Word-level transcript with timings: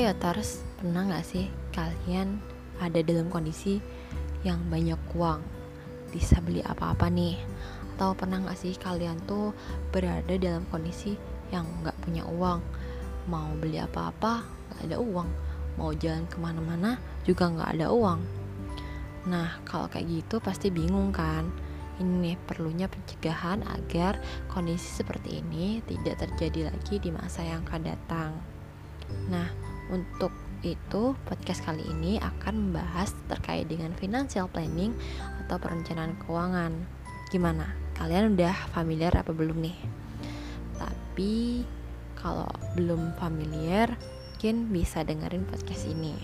Hayoters, 0.00 0.64
pernah 0.80 1.04
gak 1.12 1.28
sih 1.28 1.52
kalian 1.76 2.40
ada 2.80 3.04
dalam 3.04 3.28
kondisi 3.28 3.84
yang 4.40 4.56
banyak 4.72 4.96
uang 5.12 5.44
Bisa 6.08 6.40
beli 6.40 6.64
apa-apa 6.64 7.12
nih? 7.12 7.36
Atau 7.92 8.16
pernah 8.16 8.40
gak 8.48 8.56
sih 8.56 8.72
kalian 8.80 9.20
tuh 9.28 9.52
berada 9.92 10.40
dalam 10.40 10.64
kondisi 10.72 11.20
yang 11.52 11.68
gak 11.84 12.00
punya 12.00 12.24
uang? 12.24 12.64
Mau 13.28 13.52
beli 13.60 13.76
apa-apa 13.76 14.40
gak 14.72 14.88
ada 14.88 14.96
uang. 14.96 15.28
Mau 15.76 15.92
jalan 15.92 16.24
ke 16.32 16.40
mana-mana 16.40 16.96
juga 17.28 17.52
gak 17.52 17.76
ada 17.76 17.92
uang. 17.92 18.24
Nah 19.28 19.60
kalau 19.68 19.84
kayak 19.92 20.08
gitu 20.08 20.40
pasti 20.40 20.72
bingung 20.72 21.12
kan? 21.12 21.44
Ini 22.00 22.14
nih 22.24 22.36
perlunya 22.48 22.88
pencegahan 22.88 23.68
agar 23.68 24.16
kondisi 24.48 24.96
seperti 24.96 25.44
ini 25.44 25.84
tidak 25.84 26.24
terjadi 26.24 26.72
lagi 26.72 26.96
di 26.96 27.12
masa 27.12 27.44
yang 27.44 27.60
akan 27.68 27.84
datang. 27.84 28.32
Nah, 29.28 29.69
untuk 29.90 30.30
itu, 30.62 31.18
podcast 31.26 31.66
kali 31.66 31.82
ini 31.84 32.16
akan 32.22 32.70
membahas 32.70 33.10
terkait 33.26 33.66
dengan 33.66 33.90
financial 33.98 34.46
planning 34.46 34.94
atau 35.46 35.58
perencanaan 35.58 36.14
keuangan. 36.22 36.72
Gimana? 37.34 37.74
Kalian 37.98 38.38
udah 38.38 38.54
familiar 38.72 39.12
apa 39.18 39.34
belum 39.34 39.58
nih? 39.60 39.78
Tapi 40.78 41.64
kalau 42.16 42.48
belum 42.78 43.18
familiar, 43.18 43.98
mungkin 44.40 44.72
bisa 44.72 45.04
dengerin 45.04 45.44
podcast 45.44 45.84
ini. 45.84 46.16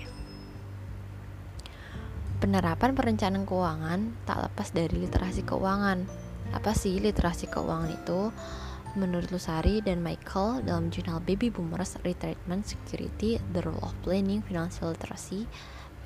Penerapan 2.41 2.97
perencanaan 2.97 3.45
keuangan 3.45 4.25
tak 4.25 4.41
lepas 4.49 4.73
dari 4.73 5.05
literasi 5.05 5.45
keuangan. 5.45 6.09
Apa 6.57 6.73
sih 6.73 6.97
literasi 6.97 7.45
keuangan 7.53 7.93
itu? 7.93 8.33
Menurut 8.97 9.29
Lusari 9.29 9.85
dan 9.85 10.01
Michael 10.01 10.65
dalam 10.65 10.89
jurnal 10.89 11.21
Baby 11.21 11.53
Boomers 11.53 12.01
Retirement 12.01 12.65
Security, 12.65 13.37
The 13.53 13.61
Role 13.61 13.77
of 13.85 13.93
Planning 14.01 14.41
Financial 14.41 14.89
Literacy 14.89 15.45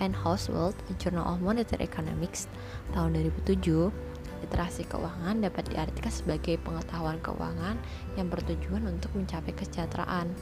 and 0.02 0.10
Household, 0.10 0.74
Journal 0.98 1.22
of 1.22 1.38
Monetary 1.38 1.86
Economics 1.86 2.50
tahun 2.90 3.14
2007, 3.46 3.94
literasi 4.42 4.90
keuangan 4.90 5.38
dapat 5.38 5.70
diartikan 5.70 6.10
sebagai 6.10 6.58
pengetahuan 6.66 7.22
keuangan 7.22 7.78
yang 8.18 8.26
bertujuan 8.26 8.82
untuk 8.90 9.14
mencapai 9.14 9.54
kesejahteraan. 9.54 10.34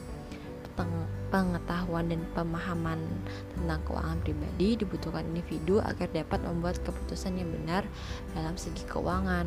Pengetahuan 1.29 2.09
dan 2.09 2.25
pemahaman 2.33 2.97
tentang 3.53 3.77
keuangan 3.85 4.25
pribadi 4.25 4.73
dibutuhkan 4.73 5.21
individu 5.37 5.77
agar 5.85 6.09
dapat 6.09 6.41
membuat 6.41 6.81
keputusan 6.81 7.37
yang 7.37 7.53
benar 7.53 7.85
dalam 8.33 8.57
segi 8.57 8.89
keuangan. 8.89 9.45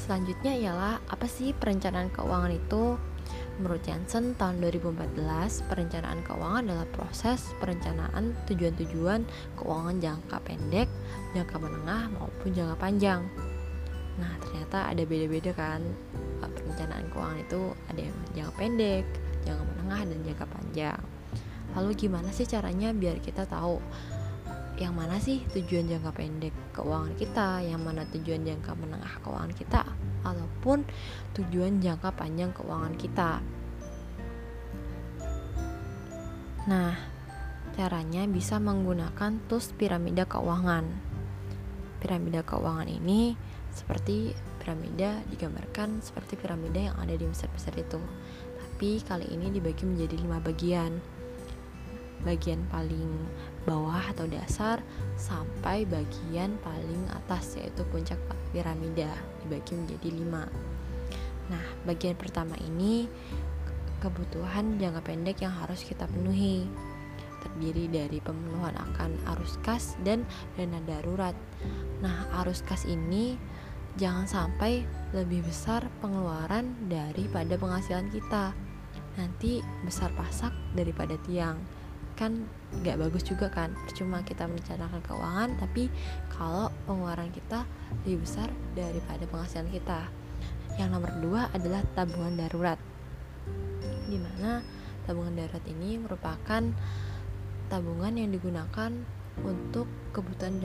Selanjutnya 0.00 0.56
ialah 0.56 0.96
apa 1.12 1.28
sih 1.28 1.52
perencanaan 1.52 2.08
keuangan 2.08 2.52
itu? 2.56 2.96
Menurut 3.60 3.84
Jansen 3.84 4.32
tahun 4.40 4.64
2014, 4.64 5.68
perencanaan 5.68 6.24
keuangan 6.24 6.64
adalah 6.64 6.88
proses 6.88 7.52
perencanaan 7.60 8.32
tujuan-tujuan 8.48 9.28
keuangan 9.60 10.00
jangka 10.00 10.40
pendek, 10.40 10.88
jangka 11.36 11.56
menengah 11.60 12.08
maupun 12.16 12.56
jangka 12.56 12.80
panjang. 12.80 13.20
Nah, 14.16 14.32
ternyata 14.40 14.88
ada 14.88 15.02
beda-beda 15.04 15.52
kan 15.52 15.84
e, 16.40 16.44
perencanaan 16.48 17.04
keuangan 17.12 17.38
itu 17.44 17.62
ada 17.92 18.00
yang 18.00 18.16
jangka 18.32 18.52
pendek, 18.56 19.04
jangka 19.44 19.64
menengah 19.76 20.00
dan 20.08 20.18
jangka 20.24 20.46
panjang. 20.48 21.00
Lalu 21.76 21.90
gimana 22.00 22.32
sih 22.32 22.48
caranya 22.48 22.96
biar 22.96 23.20
kita 23.20 23.44
tahu 23.44 23.76
yang 24.80 24.96
mana 24.96 25.20
sih 25.20 25.44
tujuan 25.52 25.92
jangka 25.92 26.10
pendek 26.16 26.56
keuangan 26.72 27.12
kita, 27.20 27.60
yang 27.60 27.84
mana 27.84 28.08
tujuan 28.08 28.48
jangka 28.48 28.72
menengah 28.80 29.12
keuangan 29.20 29.52
kita, 29.52 29.84
ataupun 30.24 30.88
tujuan 31.36 31.84
jangka 31.84 32.16
panjang 32.16 32.48
keuangan 32.56 32.96
kita. 32.96 33.44
Nah, 36.64 36.96
caranya 37.76 38.24
bisa 38.24 38.56
menggunakan 38.56 39.36
tools 39.52 39.76
piramida 39.76 40.24
keuangan. 40.24 40.88
Piramida 42.00 42.40
keuangan 42.40 42.88
ini 42.88 43.36
seperti 43.68 44.32
piramida 44.56 45.20
digambarkan 45.28 46.00
seperti 46.00 46.40
piramida 46.40 46.88
yang 46.88 46.96
ada 46.96 47.12
di 47.12 47.28
Mesir-Mesir 47.28 47.76
itu. 47.76 48.00
Tapi 48.56 49.04
kali 49.04 49.28
ini 49.28 49.52
dibagi 49.52 49.84
menjadi 49.84 50.16
lima 50.16 50.40
bagian 50.40 51.19
bagian 52.24 52.60
paling 52.68 53.08
bawah 53.64 54.00
atau 54.12 54.28
dasar 54.28 54.80
sampai 55.16 55.84
bagian 55.88 56.56
paling 56.60 57.02
atas 57.12 57.56
yaitu 57.56 57.84
puncak 57.88 58.18
piramida 58.52 59.10
dibagi 59.44 59.72
menjadi 59.76 60.08
lima. 60.12 60.44
Nah, 61.50 61.64
bagian 61.84 62.14
pertama 62.14 62.54
ini 62.62 63.10
kebutuhan 64.00 64.80
jangka 64.80 65.02
pendek 65.04 65.44
yang 65.44 65.52
harus 65.52 65.84
kita 65.84 66.08
penuhi 66.08 66.64
terdiri 67.40 67.88
dari 67.88 68.18
pemenuhan 68.20 68.76
akan 68.76 69.16
arus 69.36 69.56
kas 69.64 69.96
dan 70.04 70.24
dana 70.54 70.80
darurat. 70.84 71.36
Nah, 72.04 72.28
arus 72.44 72.60
kas 72.64 72.84
ini 72.84 73.36
jangan 73.96 74.28
sampai 74.28 74.84
lebih 75.16 75.42
besar 75.44 75.88
pengeluaran 76.04 76.76
daripada 76.86 77.56
penghasilan 77.56 78.12
kita. 78.12 78.52
Nanti 79.18 79.64
besar 79.82 80.12
pasak 80.14 80.52
daripada 80.76 81.18
tiang 81.26 81.58
kan 82.20 82.44
nggak 82.84 83.00
bagus 83.00 83.24
juga 83.24 83.48
kan. 83.48 83.72
Percuma 83.88 84.20
kita 84.20 84.44
merencanakan 84.44 85.00
keuangan 85.00 85.50
tapi 85.56 85.88
kalau 86.28 86.68
pengeluaran 86.84 87.32
kita 87.32 87.64
lebih 88.04 88.28
besar 88.28 88.52
daripada 88.76 89.24
penghasilan 89.24 89.72
kita. 89.72 90.04
Yang 90.76 90.88
nomor 90.92 91.12
dua 91.24 91.42
adalah 91.56 91.80
tabungan 91.96 92.36
darurat. 92.36 92.76
Di 94.04 94.20
mana 94.20 94.60
tabungan 95.08 95.32
darurat 95.32 95.64
ini 95.64 95.96
merupakan 95.96 96.62
tabungan 97.72 98.12
yang 98.12 98.28
digunakan 98.36 98.92
untuk 99.40 99.88
kebutuhan 100.12 100.60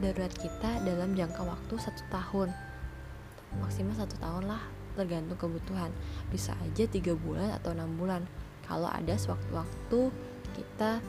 darurat 0.00 0.32
kita 0.32 0.80
dalam 0.80 1.12
jangka 1.12 1.44
waktu 1.44 1.74
satu 1.76 2.02
tahun. 2.08 2.48
Maksimal 3.60 3.92
satu 4.00 4.16
tahun 4.16 4.48
lah 4.48 4.62
tergantung 4.96 5.36
kebutuhan. 5.36 5.92
Bisa 6.32 6.56
aja 6.64 6.88
tiga 6.88 7.12
bulan 7.12 7.52
atau 7.60 7.76
enam 7.76 8.00
bulan. 8.00 8.24
Kalau 8.64 8.86
ada 8.86 9.18
sewaktu-waktu 9.18 10.29
kita 10.54 11.02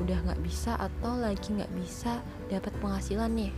udah 0.00 0.18
nggak 0.24 0.40
bisa 0.40 0.80
atau 0.80 1.12
lagi 1.20 1.52
nggak 1.52 1.72
bisa 1.76 2.24
dapat 2.48 2.72
penghasilan 2.80 3.30
nih. 3.36 3.52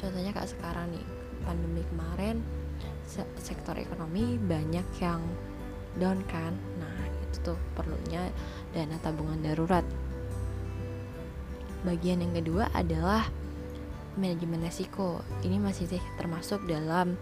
Contohnya 0.00 0.32
kayak 0.32 0.50
sekarang 0.50 0.88
nih 0.92 1.04
pandemi 1.44 1.82
kemarin 1.92 2.40
sektor 3.36 3.76
ekonomi 3.76 4.40
banyak 4.40 4.86
yang 5.02 5.20
down 6.00 6.24
kan? 6.30 6.56
Nah 6.80 6.96
itu 7.28 7.52
tuh 7.52 7.58
perlunya 7.76 8.32
dana 8.72 8.96
tabungan 9.04 9.40
darurat. 9.44 9.84
Bagian 11.82 12.22
yang 12.22 12.32
kedua 12.32 12.70
adalah 12.72 13.26
manajemen 14.16 14.64
resiko. 14.64 15.20
Ini 15.44 15.60
masih 15.60 15.90
sih 15.90 16.02
termasuk 16.16 16.64
dalam 16.64 17.18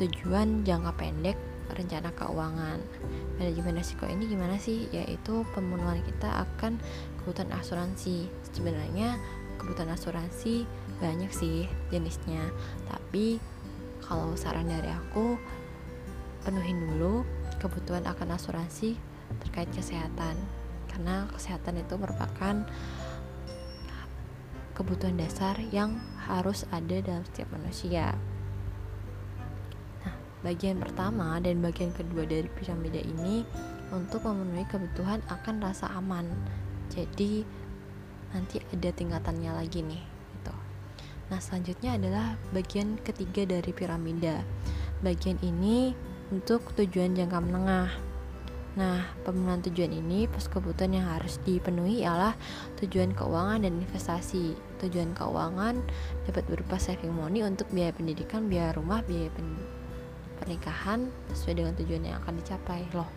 tujuan 0.00 0.64
jangka 0.64 0.92
pendek 0.96 1.38
rencana 1.74 2.10
keuangan. 2.14 2.78
Manajemen 3.38 3.80
risiko 3.80 4.04
ini 4.06 4.26
gimana 4.26 4.56
sih? 4.60 4.90
Yaitu 4.92 5.46
pemenuhan 5.54 6.00
kita 6.04 6.44
akan 6.46 6.76
kebutuhan 7.22 7.50
asuransi. 7.56 8.28
Sebenarnya 8.52 9.16
kebutuhan 9.60 9.92
asuransi 9.92 10.64
banyak 11.00 11.32
sih 11.32 11.68
jenisnya, 11.88 12.44
tapi 12.88 13.40
kalau 14.04 14.36
saran 14.36 14.68
dari 14.68 14.88
aku 14.88 15.36
penuhin 16.44 16.80
dulu 16.88 17.24
kebutuhan 17.60 18.08
akan 18.08 18.36
asuransi 18.36 18.96
terkait 19.44 19.68
kesehatan 19.70 20.34
karena 20.88 21.28
kesehatan 21.30 21.78
itu 21.78 21.94
merupakan 21.94 22.66
kebutuhan 24.74 25.20
dasar 25.20 25.60
yang 25.70 26.00
harus 26.24 26.64
ada 26.72 27.04
dalam 27.04 27.22
setiap 27.28 27.52
manusia. 27.52 28.16
Bagian 30.40 30.80
pertama 30.80 31.36
dan 31.44 31.60
bagian 31.60 31.92
kedua 31.92 32.24
dari 32.24 32.48
piramida 32.48 32.96
ini 32.96 33.44
untuk 33.92 34.24
memenuhi 34.24 34.64
kebutuhan 34.72 35.20
akan 35.28 35.60
rasa 35.60 35.92
aman. 35.92 36.24
Jadi 36.88 37.44
nanti 38.32 38.56
ada 38.72 38.88
tingkatannya 38.88 39.52
lagi 39.52 39.84
nih 39.84 40.00
gitu. 40.00 40.54
Nah, 41.28 41.38
selanjutnya 41.44 42.00
adalah 42.00 42.40
bagian 42.56 42.96
ketiga 43.04 43.44
dari 43.44 43.70
piramida. 43.76 44.40
Bagian 45.04 45.36
ini 45.44 45.92
untuk 46.32 46.72
tujuan 46.72 47.12
jangka 47.12 47.38
menengah. 47.44 47.92
Nah, 48.80 49.02
pemenuhan 49.26 49.60
tujuan 49.66 49.92
ini 49.92 50.24
pas 50.30 50.46
kebutuhan 50.46 50.94
yang 50.94 51.04
harus 51.10 51.36
dipenuhi 51.42 52.06
ialah 52.06 52.32
tujuan 52.80 53.12
keuangan 53.12 53.66
dan 53.66 53.76
investasi. 53.76 54.56
Tujuan 54.80 55.12
keuangan 55.12 55.84
dapat 56.24 56.48
berupa 56.48 56.80
saving 56.80 57.12
money 57.12 57.44
untuk 57.44 57.68
biaya 57.74 57.92
pendidikan, 57.92 58.48
biaya 58.48 58.72
rumah, 58.72 59.04
biaya 59.04 59.28
pendidikan 59.36 59.79
pernikahan 60.40 61.12
sesuai 61.36 61.54
dengan 61.60 61.72
tujuan 61.76 62.02
yang 62.08 62.16
akan 62.24 62.40
dicapai 62.40 62.88
loh 62.96 63.08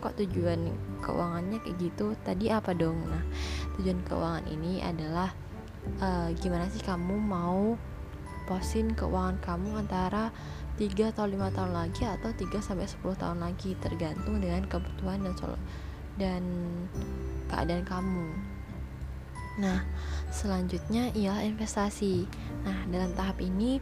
kok 0.00 0.16
tujuan 0.20 0.68
keuangannya 1.00 1.60
kayak 1.64 1.76
gitu 1.80 2.12
tadi 2.24 2.48
apa 2.52 2.72
dong 2.72 2.98
nah 3.08 3.24
tujuan 3.78 4.00
keuangan 4.04 4.44
ini 4.48 4.80
adalah 4.84 5.32
uh, 6.00 6.28
gimana 6.40 6.68
sih 6.68 6.80
kamu 6.80 7.16
mau 7.20 7.76
posin 8.44 8.92
keuangan 8.92 9.40
kamu 9.40 9.80
antara 9.80 10.28
3 10.74 11.14
atau 11.14 11.24
5 11.24 11.54
tahun 11.54 11.72
lagi 11.72 12.02
atau 12.02 12.34
3 12.34 12.58
sampai 12.58 12.90
10 12.90 13.00
tahun 13.16 13.38
lagi 13.40 13.78
tergantung 13.78 14.42
dengan 14.42 14.66
kebutuhan 14.66 15.22
dan 15.22 15.34
solo 15.38 15.58
dan 16.18 16.42
keadaan 17.50 17.86
kamu. 17.86 18.26
Nah, 19.62 19.86
selanjutnya 20.34 21.14
ialah 21.14 21.46
investasi. 21.46 22.26
Nah, 22.66 22.90
dalam 22.90 23.14
tahap 23.14 23.38
ini 23.38 23.78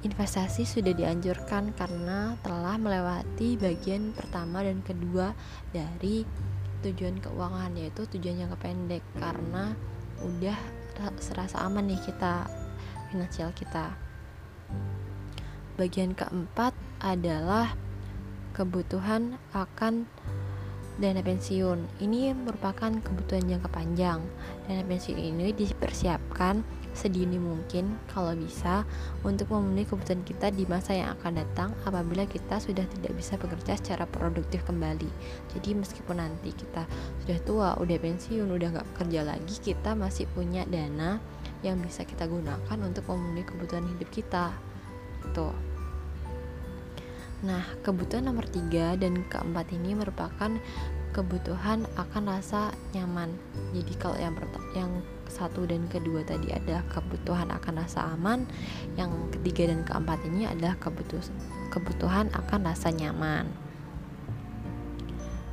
investasi 0.00 0.64
sudah 0.64 0.96
dianjurkan 0.96 1.76
karena 1.76 2.36
telah 2.40 2.80
melewati 2.80 3.60
bagian 3.60 4.16
pertama 4.16 4.64
dan 4.64 4.80
kedua 4.80 5.36
dari 5.76 6.24
tujuan 6.80 7.20
keuangan 7.20 7.76
yaitu 7.76 8.08
tujuan 8.16 8.40
jangka 8.44 8.56
pendek 8.56 9.04
karena 9.20 9.76
udah 10.24 10.56
serasa 11.20 11.60
aman 11.64 11.88
nih 11.88 12.00
kita 12.00 12.48
finansial 13.12 13.52
kita 13.52 13.92
bagian 15.76 16.12
keempat 16.12 16.76
adalah 17.00 17.72
kebutuhan 18.52 19.40
akan 19.56 20.04
dana 21.00 21.24
pensiun. 21.24 21.88
Ini 22.04 22.36
merupakan 22.36 22.92
kebutuhan 22.92 23.48
jangka 23.48 23.72
panjang. 23.72 24.20
Dana 24.68 24.84
pensiun 24.84 25.16
ini 25.16 25.56
dipersiapkan 25.56 26.60
sedini 26.92 27.38
mungkin 27.38 27.96
kalau 28.10 28.34
bisa 28.34 28.82
untuk 29.22 29.50
memenuhi 29.54 29.86
kebutuhan 29.86 30.22
kita 30.26 30.50
di 30.50 30.66
masa 30.66 30.98
yang 30.98 31.14
akan 31.18 31.42
datang 31.42 31.70
apabila 31.86 32.26
kita 32.26 32.58
sudah 32.58 32.84
tidak 32.98 33.12
bisa 33.14 33.38
bekerja 33.38 33.78
secara 33.78 34.04
produktif 34.10 34.66
kembali. 34.66 35.08
Jadi 35.54 35.70
meskipun 35.78 36.18
nanti 36.18 36.50
kita 36.52 36.84
sudah 37.24 37.38
tua, 37.46 37.68
udah 37.78 37.98
pensiun, 37.98 38.50
udah 38.50 38.68
nggak 38.74 38.88
bekerja 38.94 39.20
lagi, 39.22 39.54
kita 39.62 39.94
masih 39.94 40.26
punya 40.34 40.66
dana 40.66 41.22
yang 41.60 41.78
bisa 41.80 42.02
kita 42.02 42.24
gunakan 42.24 42.78
untuk 42.80 43.04
memenuhi 43.08 43.44
kebutuhan 43.46 43.86
hidup 43.96 44.08
kita. 44.10 44.52
Tuh. 45.36 45.69
Nah, 47.40 47.64
kebutuhan 47.80 48.28
nomor 48.28 48.44
tiga 48.44 48.92
dan 49.00 49.24
keempat 49.32 49.72
ini 49.72 49.96
merupakan 49.96 50.52
kebutuhan 51.10 51.88
akan 51.96 52.24
rasa 52.28 52.70
nyaman. 52.92 53.32
Jadi 53.72 53.92
kalau 53.96 54.16
yang 54.20 54.36
yang 54.76 54.92
satu 55.30 55.64
dan 55.64 55.86
kedua 55.88 56.20
tadi 56.26 56.52
ada 56.52 56.84
kebutuhan 56.92 57.48
akan 57.48 57.74
rasa 57.80 58.12
aman, 58.14 58.44
yang 58.98 59.10
ketiga 59.32 59.72
dan 59.72 59.86
keempat 59.86 60.20
ini 60.26 60.46
adalah 60.46 60.76
kebutuhan 60.78 61.32
kebutuhan 61.72 62.28
akan 62.34 62.60
rasa 62.66 62.92
nyaman. 62.92 63.48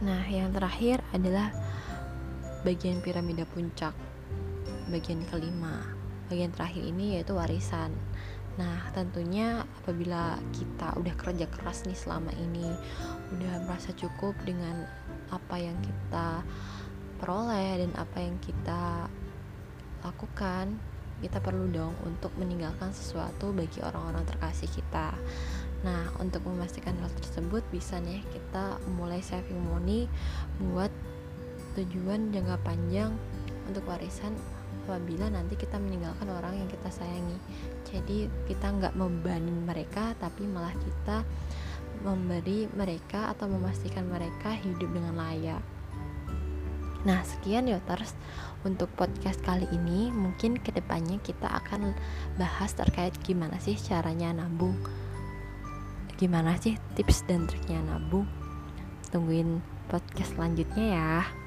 Nah, 0.04 0.28
yang 0.30 0.54
terakhir 0.54 1.02
adalah 1.10 1.50
bagian 2.62 3.02
piramida 3.02 3.48
puncak. 3.50 3.96
Bagian 4.94 5.26
kelima. 5.26 5.82
Bagian 6.28 6.54
terakhir 6.54 6.84
ini 6.86 7.18
yaitu 7.18 7.34
warisan. 7.34 7.96
Nah, 8.58 8.90
tentunya 8.94 9.62
apabila 9.82 10.42
kita 10.50 10.98
udah 10.98 11.14
kerja 11.14 11.46
keras 11.46 11.86
nih 11.86 11.98
selama 11.98 12.34
ini, 12.34 12.66
udah 13.38 13.70
merasa 13.70 13.94
cukup 13.94 14.34
dengan 14.42 14.86
apa 15.30 15.62
yang 15.62 15.78
kita 15.80 16.42
peroleh 17.22 17.86
dan 17.86 17.92
apa 17.98 18.18
yang 18.18 18.38
kita 18.42 19.06
lakukan, 20.02 20.78
kita 21.22 21.42
perlu 21.42 21.70
dong 21.74 21.94
untuk 22.06 22.30
meninggalkan 22.38 22.94
sesuatu 22.94 23.50
bagi 23.54 23.82
orang-orang 23.82 24.26
terkasih 24.26 24.70
kita. 24.70 25.14
Nah, 25.86 26.10
untuk 26.18 26.42
memastikan 26.46 26.98
hal 26.98 27.10
tersebut 27.22 27.62
bisa 27.70 28.02
nih 28.02 28.26
kita 28.34 28.82
mulai 28.98 29.22
saving 29.22 29.62
money 29.62 30.10
buat 30.58 30.90
tujuan 31.78 32.34
jangka 32.34 32.58
panjang 32.66 33.14
untuk 33.70 33.86
warisan 33.86 34.34
apabila 34.88 35.28
nanti 35.28 35.60
kita 35.60 35.76
meninggalkan 35.76 36.32
orang 36.32 36.56
yang 36.64 36.72
kita 36.72 36.88
sayangi. 36.88 37.36
Jadi 37.92 38.32
kita 38.48 38.72
nggak 38.72 38.96
membebanin 38.96 39.68
mereka 39.68 40.16
tapi 40.16 40.48
malah 40.48 40.72
kita 40.72 41.28
memberi 42.08 42.72
mereka 42.72 43.28
atau 43.36 43.52
memastikan 43.52 44.08
mereka 44.08 44.56
hidup 44.56 44.88
dengan 44.88 45.20
layak. 45.20 45.60
Nah 47.04 47.20
sekian 47.28 47.68
Yoters 47.68 48.16
untuk 48.64 48.88
podcast 48.96 49.44
kali 49.44 49.68
ini. 49.76 50.08
Mungkin 50.08 50.64
ke 50.64 50.72
depannya 50.72 51.20
kita 51.20 51.52
akan 51.52 51.92
bahas 52.40 52.72
terkait 52.72 53.12
gimana 53.28 53.60
sih 53.60 53.76
caranya 53.76 54.32
nabung. 54.32 54.80
Gimana 56.16 56.56
sih 56.58 56.80
tips 56.96 57.28
dan 57.28 57.44
triknya 57.44 57.84
nabung? 57.84 58.24
Tungguin 59.12 59.60
podcast 59.92 60.36
selanjutnya 60.36 60.86
ya 60.96 61.47